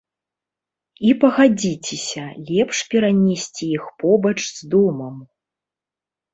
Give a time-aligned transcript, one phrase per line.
[1.09, 5.15] І пагадзіцеся, лепш перанесці іх побач з домам.